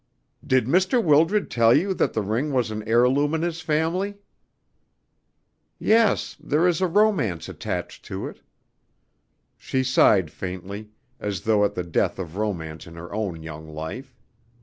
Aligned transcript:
"Did 0.43 0.65
Mr. 0.65 0.97
Wildred 1.03 1.51
tell 1.51 1.75
you 1.77 1.93
that 1.93 2.13
the 2.13 2.23
ring 2.23 2.51
was 2.51 2.71
an 2.71 2.81
heirloom 2.87 3.35
in 3.35 3.43
his 3.43 3.61
family?" 3.61 4.15
"Yes. 5.77 6.35
There 6.39 6.67
is 6.67 6.81
a 6.81 6.87
romance 6.87 7.47
attached 7.47 8.03
to 8.05 8.25
it." 8.25 8.41
She 9.59 9.83
sighed 9.83 10.31
faintly, 10.31 10.89
as 11.19 11.41
though 11.41 11.63
at 11.63 11.75
the 11.75 11.83
death 11.83 12.17
of 12.17 12.35
romance 12.35 12.87
in 12.87 12.95
her 12.95 13.13
own 13.13 13.43
young 13.43 13.67
life. 13.67 14.15